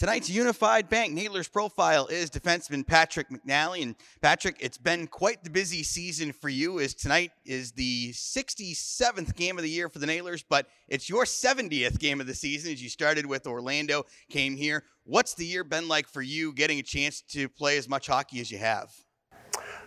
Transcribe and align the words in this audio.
Tonight's 0.00 0.30
Unified 0.30 0.88
Bank 0.88 1.12
Nailers 1.12 1.46
profile 1.46 2.06
is 2.06 2.30
defenseman 2.30 2.86
Patrick 2.86 3.26
McNally. 3.28 3.82
And 3.82 3.94
Patrick, 4.22 4.56
it's 4.58 4.78
been 4.78 5.06
quite 5.06 5.44
the 5.44 5.50
busy 5.50 5.82
season 5.82 6.32
for 6.32 6.48
you 6.48 6.80
as 6.80 6.94
tonight 6.94 7.32
is 7.44 7.72
the 7.72 8.10
67th 8.12 9.36
game 9.36 9.58
of 9.58 9.62
the 9.62 9.68
year 9.68 9.90
for 9.90 9.98
the 9.98 10.06
Nailers, 10.06 10.42
but 10.42 10.68
it's 10.88 11.10
your 11.10 11.24
70th 11.24 11.98
game 11.98 12.18
of 12.18 12.26
the 12.26 12.34
season 12.34 12.72
as 12.72 12.82
you 12.82 12.88
started 12.88 13.26
with 13.26 13.46
Orlando, 13.46 14.06
came 14.30 14.56
here. 14.56 14.84
What's 15.04 15.34
the 15.34 15.44
year 15.44 15.64
been 15.64 15.86
like 15.86 16.08
for 16.08 16.22
you 16.22 16.54
getting 16.54 16.78
a 16.78 16.82
chance 16.82 17.20
to 17.32 17.50
play 17.50 17.76
as 17.76 17.86
much 17.86 18.06
hockey 18.06 18.40
as 18.40 18.50
you 18.50 18.56
have? 18.56 18.90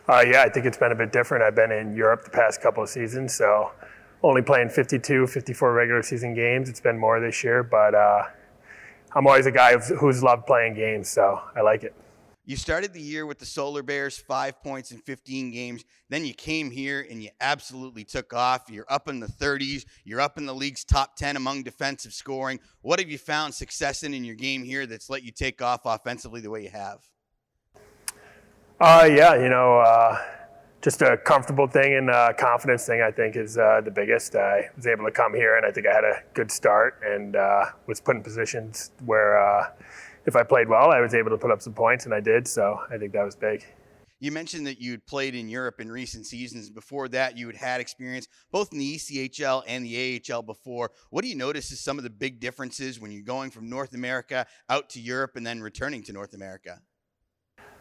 Uh, 0.08 0.24
yeah, 0.28 0.44
I 0.44 0.50
think 0.50 0.68
it's 0.68 0.78
been 0.78 0.92
a 0.92 0.96
bit 0.96 1.12
different. 1.12 1.44
I've 1.44 1.56
been 1.56 1.72
in 1.72 1.96
Europe 1.96 2.24
the 2.24 2.30
past 2.30 2.62
couple 2.62 2.84
of 2.84 2.90
seasons, 2.90 3.34
so 3.34 3.72
only 4.22 4.44
playing 4.44 4.70
52, 4.70 5.26
54 5.26 5.74
regular 5.74 6.04
season 6.04 6.36
games. 6.36 6.70
It's 6.70 6.82
been 6.82 7.00
more 7.00 7.20
this 7.20 7.44
year, 7.44 7.64
but 7.64 7.96
uh, 7.96 8.26
I'm 9.16 9.28
always 9.28 9.46
a 9.46 9.52
guy 9.52 9.78
who's 9.78 10.24
loved 10.24 10.46
playing 10.48 10.74
games, 10.74 11.10
so 11.10 11.42
I 11.56 11.62
like 11.62 11.84
it. 11.84 11.94
You 12.46 12.58
started 12.58 12.92
the 12.92 13.02
year 13.02 13.26
with 13.26 13.40
the 13.40 13.46
Solar 13.46 13.84
Bears, 13.84 14.18
five 14.18 14.62
points 14.62 14.92
in 14.92 14.98
15 14.98 15.52
games. 15.52 15.86
Then 16.10 16.26
you 16.26 16.34
came 16.34 16.72
here 16.72 17.08
and 17.10 17.24
you 17.24 17.30
absolutely 17.40 18.04
took 18.04 18.34
off. 18.34 18.70
You're 18.70 18.86
up 18.90 19.08
in 19.08 19.22
the 19.22 19.28
30s. 19.28 19.86
You're 20.04 20.20
up 20.20 20.38
in 20.38 20.46
the 20.46 20.54
league's 20.54 20.84
top 20.84 21.16
10 21.16 21.38
among 21.38 21.64
defensive 21.64 22.12
scoring. 22.12 22.60
What 22.82 23.00
have 23.00 23.10
you 23.10 23.18
found 23.18 23.54
success 23.54 24.04
in 24.04 24.14
in 24.14 24.26
your 24.26 24.36
game 24.36 24.62
here 24.62 24.86
that's 24.86 25.10
let 25.10 25.24
you 25.24 25.32
take 25.32 25.62
off 25.62 25.82
offensively 25.86 26.42
the 26.42 26.50
way 26.50 26.64
you 26.64 26.70
have? 26.72 27.00
Uh, 28.78 29.08
yeah, 29.10 29.36
you 29.36 29.48
know, 29.48 29.78
uh, 29.78 30.22
just 30.84 31.02
a 31.02 31.16
comfortable 31.16 31.66
thing 31.66 31.96
and 31.96 32.10
a 32.10 32.34
confidence 32.34 32.86
thing, 32.86 33.02
I 33.02 33.10
think, 33.10 33.38
is 33.38 33.58
uh, 33.58 33.80
the 33.84 33.90
biggest. 33.90 34.36
I 34.36 34.70
was 34.76 34.86
able 34.86 35.06
to 35.06 35.12
come 35.12 35.34
here, 35.34 35.56
and 35.56 35.66
I 35.66 35.72
think 35.72 35.88
I 35.88 35.94
had 35.94 36.04
a 36.04 36.22
good 36.34 36.52
start 36.52 37.00
and 37.06 37.38
uh, 37.38 37.68
was 37.88 38.02
put 38.02 38.18
in 38.18 38.22
positions 38.22 38.92
where 39.06 39.42
uh, 39.42 39.70
if 40.26 40.36
I 40.36 40.44
played 40.44 40.68
well, 40.68 40.92
I 40.92 41.00
was 41.00 41.14
able 41.14 41.30
to 41.30 41.38
put 41.38 41.52
up 41.52 41.62
some 41.62 41.74
points, 41.74 42.04
and 42.04 42.14
I 42.14 42.20
did. 42.20 42.46
So 42.46 42.82
I 42.92 42.98
think 42.98 43.14
that 43.14 43.24
was 43.24 43.38
big. 43.38 43.64
You 44.20 44.32
mentioned 44.32 44.68
that 44.68 44.80
you'd 44.80 45.06
played 45.06 45.36
in 45.36 45.48
Europe 45.48 45.80
in 45.80 45.90
recent 45.90 46.26
seasons. 46.26 46.70
Before 46.70 47.08
that, 47.10 47.38
you 47.38 47.48
had 47.48 47.56
had 47.56 47.82
experience 47.82 48.28
both 48.52 48.72
in 48.74 48.80
the 48.80 48.96
ECHL 48.96 49.64
and 49.68 49.86
the 49.86 50.22
AHL 50.32 50.42
before. 50.42 50.92
What 51.12 51.24
do 51.24 51.30
you 51.30 51.36
notice 51.36 51.72
is 51.72 51.80
some 51.82 51.98
of 51.98 52.04
the 52.04 52.10
big 52.10 52.42
differences 52.42 53.00
when 53.00 53.12
you're 53.12 53.24
going 53.24 53.52
from 53.52 53.70
North 53.70 53.94
America 53.94 54.46
out 54.70 54.90
to 54.92 55.02
Europe 55.02 55.32
and 55.36 55.46
then 55.46 55.62
returning 55.62 56.04
to 56.04 56.14
North 56.14 56.34
America? 56.34 56.80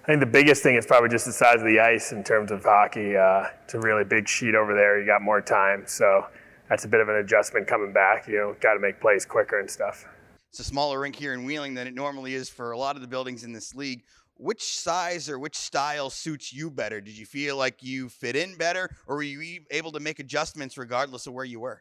I 0.02 0.06
think 0.06 0.18
the 0.18 0.26
biggest 0.26 0.64
thing 0.64 0.74
is 0.74 0.84
probably 0.84 1.10
just 1.10 1.26
the 1.26 1.32
size 1.32 1.56
of 1.56 1.64
the 1.64 1.78
ice 1.78 2.10
in 2.10 2.24
terms 2.24 2.50
of 2.50 2.64
hockey. 2.64 3.16
Uh, 3.16 3.44
it's 3.62 3.74
a 3.74 3.78
really 3.78 4.02
big 4.02 4.28
sheet 4.28 4.56
over 4.56 4.74
there. 4.74 4.98
You 4.98 5.06
got 5.06 5.22
more 5.22 5.40
time, 5.40 5.84
so 5.86 6.26
that's 6.68 6.84
a 6.84 6.88
bit 6.88 7.00
of 7.00 7.08
an 7.08 7.16
adjustment 7.16 7.68
coming 7.68 7.92
back. 7.92 8.26
You 8.26 8.38
know, 8.38 8.56
got 8.60 8.74
to 8.74 8.80
make 8.80 9.00
plays 9.00 9.24
quicker 9.24 9.60
and 9.60 9.70
stuff. 9.70 10.04
It's 10.50 10.58
a 10.58 10.64
smaller 10.64 10.98
rink 10.98 11.14
here 11.14 11.34
in 11.34 11.44
Wheeling 11.44 11.74
than 11.74 11.86
it 11.86 11.94
normally 11.94 12.34
is 12.34 12.48
for 12.48 12.72
a 12.72 12.78
lot 12.78 12.96
of 12.96 13.02
the 13.02 13.06
buildings 13.06 13.44
in 13.44 13.52
this 13.52 13.76
league. 13.76 14.02
Which 14.34 14.76
size 14.76 15.28
or 15.30 15.38
which 15.38 15.54
style 15.54 16.10
suits 16.10 16.52
you 16.52 16.68
better? 16.68 17.00
Did 17.00 17.16
you 17.16 17.24
feel 17.24 17.56
like 17.56 17.80
you 17.80 18.08
fit 18.08 18.34
in 18.34 18.56
better, 18.56 18.90
or 19.06 19.16
were 19.16 19.22
you 19.22 19.60
able 19.70 19.92
to 19.92 20.00
make 20.00 20.18
adjustments 20.18 20.76
regardless 20.76 21.28
of 21.28 21.32
where 21.32 21.44
you 21.44 21.60
were? 21.60 21.80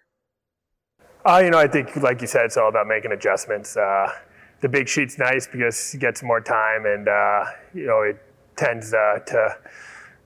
Uh, 1.25 1.41
you 1.44 1.50
know, 1.50 1.58
I 1.58 1.67
think, 1.67 1.95
like 1.95 2.22
you 2.22 2.28
said, 2.28 2.45
it's 2.45 2.58
all 2.58 2.69
about 2.69 2.85
making 2.88 3.13
adjustments. 3.13 3.75
Uh, 3.75 4.11
the 4.61 4.69
big 4.69 4.87
sheet's 4.87 5.17
nice 5.17 5.47
because 5.47 5.93
you 5.93 5.99
get 5.99 6.21
more 6.23 6.39
time, 6.39 6.85
and 6.85 7.07
uh, 7.07 7.45
you 7.73 7.85
know 7.85 8.01
it 8.01 8.17
tends 8.55 8.93
uh, 8.93 9.19
to 9.25 9.57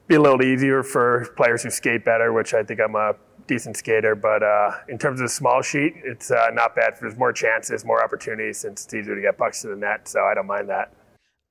be 0.08 0.16
a 0.16 0.22
little 0.22 0.44
easier 0.44 0.83
for 0.83 1.28
players 1.36 1.64
who 1.64 1.69
skate 1.69 2.05
better, 2.05 2.31
which 2.33 2.53
I 2.53 2.63
think 2.63 2.80
I'm 2.80 2.95
a 2.95 3.16
decent 3.47 3.78
skater. 3.78 4.13
But 4.13 4.44
uh, 4.44 4.72
in 4.89 4.97
terms 4.97 5.19
of 5.19 5.25
the 5.25 5.30
small 5.33 5.61
sheet, 5.61 5.94
it's 6.03 6.31
uh, 6.31 6.50
not 6.53 6.75
bad. 6.75 6.95
There's 7.00 7.17
more 7.17 7.33
chances, 7.33 7.86
more 7.86 8.03
opportunities, 8.03 8.58
since 8.59 8.86
it's 8.86 8.94
easier 8.94 9.16
to 9.16 9.22
get 9.22 9.38
pucks 9.38 9.61
to 9.61 9.69
the 9.69 9.75
net. 9.75 10.08
So 10.08 10.23
I 10.23 10.33
don't 10.33 10.47
mind 10.47 10.69
that. 10.69 10.94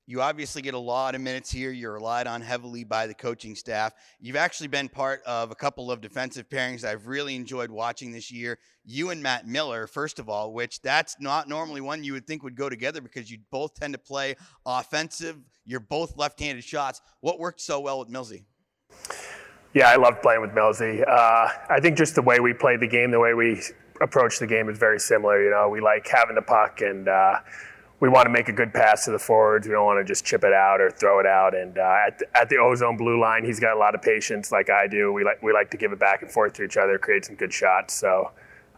You 0.07 0.21
obviously 0.21 0.61
get 0.61 0.75
a 0.75 0.79
lot 0.79 1.15
of 1.15 1.21
minutes 1.21 1.51
here. 1.51 1.71
You're 1.71 1.93
relied 1.93 2.27
on 2.27 2.39
heavily 2.41 2.83
by 2.83 3.07
the 3.07 3.15
coaching 3.15 3.55
staff. 3.55 3.93
You've 4.19 4.35
actually 4.35 4.67
been 4.67 4.87
part 4.87 5.23
of 5.25 5.49
a 5.49 5.55
couple 5.55 5.91
of 5.91 5.99
defensive 5.99 6.47
pairings 6.47 6.83
I've 6.83 7.07
really 7.07 7.35
enjoyed 7.35 7.71
watching 7.71 8.11
this 8.11 8.31
year. 8.31 8.59
You 8.83 9.09
and 9.09 9.23
Matt 9.23 9.47
Miller, 9.47 9.87
first 9.87 10.19
of 10.19 10.29
all, 10.29 10.53
which 10.53 10.79
that's 10.83 11.15
not 11.19 11.49
normally 11.49 11.81
one 11.81 12.03
you 12.03 12.13
would 12.13 12.27
think 12.27 12.43
would 12.43 12.55
go 12.55 12.69
together 12.69 13.01
because 13.01 13.31
you 13.31 13.39
both 13.49 13.73
tend 13.73 13.95
to 13.95 13.99
play 13.99 14.35
offensive. 14.63 15.37
You're 15.65 15.79
both 15.79 16.15
left-handed 16.15 16.63
shots. 16.63 17.01
What 17.21 17.39
worked 17.39 17.61
so 17.61 17.79
well 17.79 17.97
with 17.97 18.09
Millsy? 18.09 18.43
Yeah, 19.73 19.89
I 19.89 19.95
love 19.95 20.21
playing 20.21 20.41
with 20.41 20.51
Millsy. 20.51 21.01
Uh, 21.01 21.49
I 21.69 21.79
think 21.81 21.97
just 21.97 22.13
the 22.13 22.21
way 22.21 22.39
we 22.39 22.53
play 22.53 22.77
the 22.77 22.87
game, 22.87 23.09
the 23.09 23.19
way 23.19 23.33
we 23.33 23.59
approach 24.01 24.37
the 24.37 24.45
game 24.45 24.69
is 24.69 24.77
very 24.77 24.99
similar. 24.99 25.43
You 25.43 25.49
know, 25.49 25.67
we 25.67 25.81
like 25.81 26.07
having 26.07 26.35
the 26.35 26.43
puck 26.43 26.81
and. 26.81 27.07
Uh, 27.07 27.39
we 28.05 28.09
want 28.09 28.27
to 28.27 28.29
make 28.29 28.49
a 28.49 28.53
good 28.53 28.71
pass 28.71 29.05
to 29.05 29.11
the 29.11 29.17
forwards. 29.17 29.65
We 29.65 29.73
don't 29.73 29.85
want 29.85 29.99
to 29.99 30.03
just 30.03 30.23
chip 30.23 30.43
it 30.43 30.53
out 30.53 30.79
or 30.79 30.91
throw 30.91 31.19
it 31.19 31.25
out. 31.25 31.55
And 31.55 31.75
uh, 31.75 31.95
at, 32.05 32.19
the, 32.19 32.37
at 32.37 32.49
the 32.49 32.57
ozone 32.57 32.97
blue 32.97 33.19
line, 33.19 33.43
he's 33.43 33.59
got 33.59 33.75
a 33.75 33.79
lot 33.79 33.95
of 33.95 34.03
patience, 34.03 34.51
like 34.51 34.69
I 34.69 34.85
do. 34.85 35.11
We 35.11 35.23
like 35.23 35.41
we 35.41 35.51
like 35.51 35.71
to 35.71 35.77
give 35.77 35.91
it 35.91 35.97
back 35.97 36.21
and 36.21 36.29
forth 36.29 36.53
to 36.53 36.63
each 36.63 36.77
other, 36.77 36.99
create 36.99 37.25
some 37.25 37.35
good 37.35 37.51
shots. 37.51 37.95
So 37.95 38.29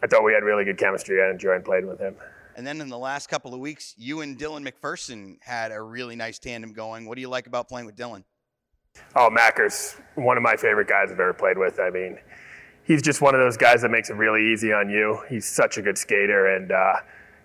I 0.01 0.07
thought 0.07 0.23
we 0.23 0.31
had 0.31 0.45
really 0.45 0.63
good 0.63 0.77
chemistry. 0.77 1.21
I 1.21 1.29
enjoyed 1.29 1.65
playing 1.65 1.87
with 1.87 1.99
him. 1.99 2.15
And 2.55 2.65
then 2.65 2.79
in 2.79 2.87
the 2.87 2.97
last 2.97 3.27
couple 3.27 3.53
of 3.53 3.59
weeks, 3.59 3.95
you 3.97 4.21
and 4.21 4.39
Dylan 4.39 4.65
MacPherson 4.65 5.39
had 5.41 5.73
a 5.73 5.81
really 5.81 6.15
nice 6.15 6.39
tandem 6.39 6.71
going. 6.71 7.05
What 7.05 7.15
do 7.15 7.21
you 7.21 7.29
like 7.29 7.47
about 7.47 7.67
playing 7.67 7.85
with 7.85 7.97
Dylan? 7.97 8.23
Oh, 9.13 9.29
Macker's 9.29 9.97
one 10.15 10.37
of 10.37 10.43
my 10.43 10.55
favorite 10.55 10.87
guys 10.87 11.11
I've 11.11 11.19
ever 11.19 11.33
played 11.33 11.57
with. 11.57 11.81
I 11.81 11.89
mean, 11.89 12.17
he's 12.85 13.01
just 13.01 13.21
one 13.21 13.35
of 13.35 13.41
those 13.41 13.57
guys 13.57 13.81
that 13.81 13.91
makes 13.91 14.09
it 14.09 14.15
really 14.15 14.53
easy 14.53 14.71
on 14.71 14.89
you. 14.89 15.19
He's 15.27 15.45
such 15.45 15.77
a 15.77 15.81
good 15.81 15.97
skater, 15.97 16.55
and 16.55 16.71
uh, 16.71 16.93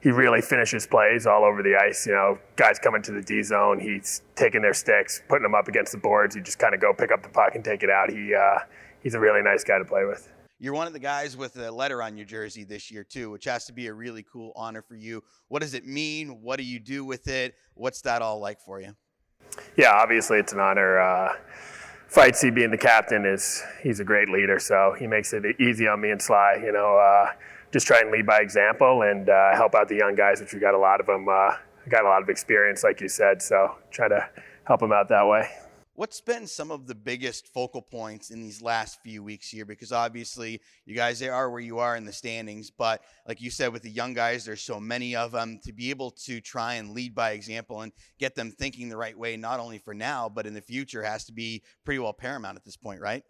he 0.02 0.10
really 0.10 0.40
finishes 0.40 0.84
plays 0.84 1.26
all 1.26 1.44
over 1.44 1.62
the 1.62 1.76
ice. 1.76 2.06
You 2.06 2.12
know, 2.12 2.38
guys 2.56 2.78
coming 2.80 3.02
to 3.02 3.12
the 3.12 3.22
D 3.22 3.40
zone, 3.42 3.78
he's 3.78 4.22
taking 4.34 4.60
their 4.60 4.74
sticks, 4.74 5.22
putting 5.28 5.44
them 5.44 5.54
up 5.54 5.68
against 5.68 5.92
the 5.92 5.98
boards. 5.98 6.34
You 6.34 6.42
just 6.42 6.58
kind 6.58 6.74
of 6.74 6.80
go 6.80 6.92
pick 6.92 7.12
up 7.12 7.22
the 7.22 7.28
puck 7.28 7.54
and 7.54 7.64
take 7.64 7.84
it 7.84 7.90
out. 7.90 8.10
He 8.10 8.34
uh, 8.34 8.58
he's 9.02 9.14
a 9.14 9.20
really 9.20 9.42
nice 9.42 9.62
guy 9.62 9.78
to 9.78 9.84
play 9.84 10.04
with. 10.04 10.28
You're 10.58 10.74
one 10.74 10.88
of 10.88 10.92
the 10.92 10.98
guys 10.98 11.36
with 11.36 11.56
a 11.56 11.70
letter 11.70 12.02
on 12.02 12.16
your 12.16 12.26
jersey 12.26 12.64
this 12.64 12.90
year 12.90 13.04
too, 13.04 13.30
which 13.30 13.44
has 13.44 13.64
to 13.66 13.72
be 13.72 13.86
a 13.86 13.92
really 13.92 14.24
cool 14.24 14.52
honor 14.56 14.82
for 14.82 14.96
you. 14.96 15.22
What 15.48 15.62
does 15.62 15.74
it 15.74 15.86
mean? 15.86 16.42
What 16.42 16.56
do 16.56 16.64
you 16.64 16.80
do 16.80 17.04
with 17.04 17.28
it? 17.28 17.54
What's 17.74 18.00
that 18.02 18.22
all 18.22 18.40
like 18.40 18.60
for 18.60 18.80
you? 18.80 18.96
Yeah, 19.76 19.92
obviously 19.92 20.38
it's 20.38 20.52
an 20.52 20.60
honor. 20.60 20.98
Uh, 20.98 21.32
Fightsy 22.10 22.52
being 22.52 22.70
the 22.70 22.78
captain 22.78 23.24
is 23.24 23.62
he's 23.82 24.00
a 24.00 24.04
great 24.04 24.28
leader, 24.28 24.58
so 24.58 24.94
he 24.98 25.06
makes 25.06 25.32
it 25.32 25.44
easy 25.60 25.86
on 25.86 26.00
me 26.00 26.10
and 26.10 26.20
Sly. 26.20 26.60
You 26.64 26.72
know. 26.72 26.96
Uh, 26.96 27.30
just 27.72 27.86
try 27.86 28.00
and 28.00 28.10
lead 28.10 28.26
by 28.26 28.38
example 28.38 29.02
and 29.02 29.28
uh, 29.28 29.54
help 29.54 29.74
out 29.74 29.88
the 29.88 29.96
young 29.96 30.14
guys, 30.14 30.40
which 30.40 30.52
we 30.52 30.60
got 30.60 30.74
a 30.74 30.78
lot 30.78 31.00
of 31.00 31.06
them. 31.06 31.26
Uh, 31.28 31.56
got 31.88 32.04
a 32.04 32.08
lot 32.08 32.22
of 32.22 32.28
experience, 32.28 32.84
like 32.84 33.00
you 33.00 33.08
said, 33.08 33.42
so 33.42 33.74
try 33.90 34.08
to 34.08 34.28
help 34.64 34.80
them 34.80 34.92
out 34.92 35.08
that 35.08 35.26
way. 35.26 35.48
What's 35.94 36.22
been 36.22 36.46
some 36.46 36.70
of 36.70 36.86
the 36.86 36.94
biggest 36.94 37.48
focal 37.48 37.82
points 37.82 38.30
in 38.30 38.40
these 38.40 38.62
last 38.62 39.02
few 39.02 39.22
weeks 39.22 39.50
here? 39.50 39.66
Because 39.66 39.92
obviously 39.92 40.60
you 40.86 40.94
guys 40.94 41.18
they 41.18 41.28
are 41.28 41.50
where 41.50 41.60
you 41.60 41.80
are 41.80 41.96
in 41.96 42.06
the 42.06 42.12
standings, 42.12 42.70
but 42.70 43.02
like 43.28 43.42
you 43.42 43.50
said, 43.50 43.72
with 43.72 43.82
the 43.82 43.90
young 43.90 44.14
guys, 44.14 44.44
there's 44.44 44.62
so 44.62 44.80
many 44.80 45.14
of 45.14 45.32
them. 45.32 45.60
To 45.64 45.72
be 45.72 45.90
able 45.90 46.10
to 46.24 46.40
try 46.40 46.74
and 46.74 46.92
lead 46.92 47.14
by 47.14 47.32
example 47.32 47.82
and 47.82 47.92
get 48.18 48.34
them 48.34 48.50
thinking 48.50 48.88
the 48.88 48.96
right 48.96 49.16
way, 49.16 49.36
not 49.36 49.60
only 49.60 49.78
for 49.78 49.92
now 49.92 50.30
but 50.30 50.46
in 50.46 50.54
the 50.54 50.62
future, 50.62 51.02
has 51.02 51.24
to 51.26 51.32
be 51.32 51.62
pretty 51.84 51.98
well 51.98 52.14
paramount 52.14 52.56
at 52.56 52.64
this 52.64 52.76
point, 52.76 53.00
right? 53.00 53.22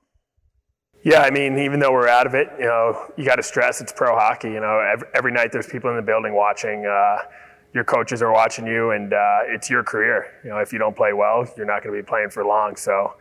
Yeah, 1.04 1.22
I 1.22 1.30
mean, 1.30 1.58
even 1.58 1.80
though 1.80 1.92
we're 1.92 2.08
out 2.08 2.26
of 2.26 2.34
it, 2.34 2.48
you 2.58 2.64
know, 2.64 3.12
you 3.16 3.24
got 3.24 3.36
to 3.36 3.42
stress 3.42 3.80
it's 3.80 3.92
pro 3.92 4.14
hockey. 4.14 4.48
You 4.48 4.60
know, 4.60 4.78
every, 4.78 5.08
every 5.14 5.32
night 5.32 5.50
there's 5.50 5.66
people 5.66 5.90
in 5.90 5.96
the 5.96 6.02
building 6.02 6.34
watching. 6.34 6.86
Uh, 6.86 7.18
your 7.74 7.82
coaches 7.82 8.22
are 8.22 8.32
watching 8.32 8.66
you, 8.66 8.92
and 8.92 9.12
uh, 9.12 9.40
it's 9.46 9.68
your 9.68 9.82
career. 9.82 10.26
You 10.44 10.50
know, 10.50 10.58
if 10.58 10.72
you 10.72 10.78
don't 10.78 10.94
play 10.94 11.12
well, 11.12 11.44
you're 11.56 11.66
not 11.66 11.82
going 11.82 11.96
to 11.96 12.02
be 12.02 12.06
playing 12.06 12.30
for 12.30 12.44
long. 12.44 12.76
So, 12.76 13.14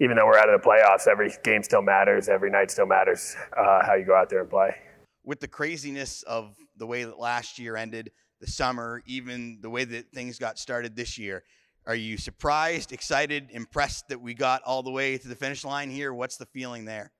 even 0.00 0.16
though 0.16 0.26
we're 0.26 0.38
out 0.38 0.52
of 0.52 0.60
the 0.60 0.66
playoffs, 0.66 1.06
every 1.06 1.32
game 1.44 1.62
still 1.62 1.82
matters. 1.82 2.28
Every 2.28 2.50
night 2.50 2.70
still 2.70 2.86
matters. 2.86 3.36
Uh, 3.56 3.84
how 3.86 3.94
you 3.94 4.04
go 4.04 4.16
out 4.16 4.28
there 4.28 4.40
and 4.40 4.50
play. 4.50 4.74
With 5.22 5.38
the 5.38 5.48
craziness 5.48 6.22
of 6.24 6.56
the 6.76 6.86
way 6.86 7.04
that 7.04 7.18
last 7.18 7.58
year 7.58 7.76
ended, 7.76 8.10
the 8.40 8.46
summer, 8.46 9.02
even 9.06 9.58
the 9.60 9.70
way 9.70 9.84
that 9.84 10.10
things 10.12 10.38
got 10.38 10.58
started 10.58 10.96
this 10.96 11.18
year, 11.18 11.44
are 11.86 11.94
you 11.94 12.16
surprised, 12.16 12.92
excited, 12.92 13.48
impressed 13.50 14.08
that 14.08 14.20
we 14.20 14.34
got 14.34 14.62
all 14.62 14.82
the 14.82 14.90
way 14.90 15.18
to 15.18 15.28
the 15.28 15.36
finish 15.36 15.64
line 15.64 15.90
here? 15.90 16.12
What's 16.12 16.38
the 16.38 16.46
feeling 16.46 16.86
there? 16.86 17.12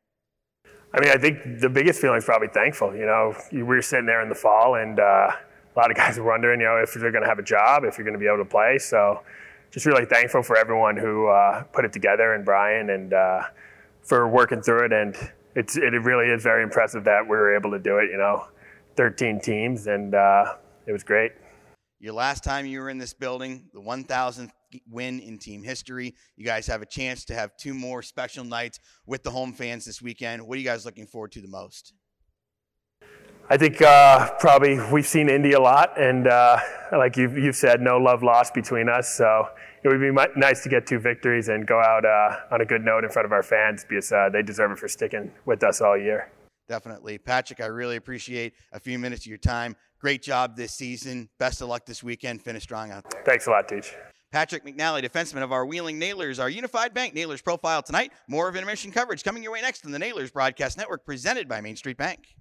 I 0.92 1.00
mean, 1.00 1.10
I 1.10 1.18
think 1.18 1.60
the 1.60 1.68
biggest 1.68 2.00
feeling 2.00 2.18
is 2.18 2.24
probably 2.24 2.48
thankful. 2.48 2.94
You 2.94 3.06
know, 3.06 3.34
we 3.52 3.62
were 3.62 3.82
sitting 3.82 4.06
there 4.06 4.22
in 4.22 4.28
the 4.28 4.34
fall, 4.34 4.74
and 4.74 4.98
uh, 4.98 5.02
a 5.02 5.78
lot 5.78 5.90
of 5.90 5.96
guys 5.96 6.18
were 6.18 6.24
wondering, 6.24 6.60
you 6.60 6.66
know, 6.66 6.78
if 6.78 6.94
they're 6.94 7.12
going 7.12 7.22
to 7.22 7.28
have 7.28 7.38
a 7.38 7.44
job, 7.44 7.84
if 7.84 7.96
you're 7.96 8.04
going 8.04 8.14
to 8.14 8.20
be 8.20 8.26
able 8.26 8.38
to 8.38 8.50
play. 8.50 8.78
So, 8.78 9.22
just 9.70 9.86
really 9.86 10.04
thankful 10.04 10.42
for 10.42 10.56
everyone 10.56 10.96
who 10.96 11.28
uh, 11.28 11.62
put 11.72 11.84
it 11.84 11.92
together, 11.92 12.34
and 12.34 12.44
Brian, 12.44 12.90
and 12.90 13.12
uh, 13.12 13.42
for 14.02 14.28
working 14.28 14.62
through 14.62 14.86
it. 14.86 14.92
And 14.92 15.16
it's 15.54 15.76
it 15.76 15.92
really 16.02 16.26
is 16.26 16.42
very 16.42 16.64
impressive 16.64 17.04
that 17.04 17.22
we 17.22 17.36
were 17.36 17.54
able 17.54 17.70
to 17.70 17.78
do 17.78 17.98
it. 17.98 18.10
You 18.10 18.18
know, 18.18 18.48
13 18.96 19.40
teams, 19.40 19.86
and 19.86 20.14
uh, 20.14 20.54
it 20.86 20.92
was 20.92 21.04
great. 21.04 21.32
Your 22.02 22.14
last 22.14 22.42
time 22.42 22.64
you 22.64 22.80
were 22.80 22.88
in 22.88 22.96
this 22.96 23.12
building, 23.12 23.68
the 23.74 23.80
1,000th 23.80 24.52
win 24.90 25.20
in 25.20 25.38
team 25.38 25.62
history. 25.62 26.14
You 26.34 26.46
guys 26.46 26.66
have 26.66 26.80
a 26.80 26.86
chance 26.86 27.26
to 27.26 27.34
have 27.34 27.50
two 27.58 27.74
more 27.74 28.00
special 28.00 28.42
nights 28.42 28.80
with 29.04 29.22
the 29.22 29.30
home 29.30 29.52
fans 29.52 29.84
this 29.84 30.00
weekend. 30.00 30.46
What 30.46 30.56
are 30.56 30.60
you 30.60 30.64
guys 30.64 30.86
looking 30.86 31.06
forward 31.06 31.32
to 31.32 31.42
the 31.42 31.48
most? 31.48 31.92
I 33.50 33.58
think 33.58 33.82
uh, 33.82 34.30
probably 34.38 34.78
we've 34.90 35.06
seen 35.06 35.28
Indy 35.28 35.52
a 35.52 35.60
lot, 35.60 36.00
and 36.00 36.26
uh, 36.26 36.56
like 36.92 37.18
you've, 37.18 37.36
you've 37.36 37.56
said, 37.56 37.82
no 37.82 37.98
love 37.98 38.22
lost 38.22 38.54
between 38.54 38.88
us. 38.88 39.14
So 39.14 39.48
it 39.84 39.88
would 39.88 40.00
be 40.00 40.10
nice 40.40 40.62
to 40.62 40.70
get 40.70 40.86
two 40.86 41.00
victories 41.00 41.48
and 41.48 41.66
go 41.66 41.80
out 41.80 42.06
uh, 42.06 42.54
on 42.54 42.62
a 42.62 42.64
good 42.64 42.82
note 42.82 43.04
in 43.04 43.10
front 43.10 43.26
of 43.26 43.32
our 43.32 43.42
fans 43.42 43.84
because 43.86 44.10
uh, 44.10 44.30
they 44.32 44.40
deserve 44.40 44.70
it 44.70 44.78
for 44.78 44.88
sticking 44.88 45.32
with 45.44 45.62
us 45.62 45.82
all 45.82 45.98
year. 45.98 46.30
Definitely. 46.70 47.18
Patrick, 47.18 47.60
I 47.60 47.66
really 47.66 47.96
appreciate 47.96 48.54
a 48.70 48.78
few 48.78 48.96
minutes 48.96 49.22
of 49.22 49.26
your 49.26 49.38
time. 49.38 49.74
Great 49.98 50.22
job 50.22 50.56
this 50.56 50.72
season. 50.72 51.28
Best 51.40 51.60
of 51.62 51.68
luck 51.68 51.84
this 51.84 52.00
weekend. 52.00 52.42
Finish 52.42 52.62
strong 52.62 52.92
out 52.92 53.10
there. 53.10 53.24
Thanks 53.24 53.48
a 53.48 53.50
lot, 53.50 53.68
Teach. 53.68 53.92
Patrick 54.30 54.64
McNally, 54.64 55.04
defenseman 55.04 55.42
of 55.42 55.50
our 55.50 55.66
Wheeling 55.66 55.98
Nailers, 55.98 56.38
our 56.38 56.48
Unified 56.48 56.94
Bank 56.94 57.12
Nailers 57.12 57.42
profile 57.42 57.82
tonight. 57.82 58.12
More 58.28 58.48
of 58.48 58.54
intermission 58.54 58.92
coverage 58.92 59.24
coming 59.24 59.42
your 59.42 59.50
way 59.50 59.60
next 59.60 59.84
on 59.84 59.90
the 59.90 59.98
Nailers 59.98 60.30
Broadcast 60.30 60.78
Network, 60.78 61.04
presented 61.04 61.48
by 61.48 61.60
Main 61.60 61.74
Street 61.74 61.96
Bank. 61.96 62.36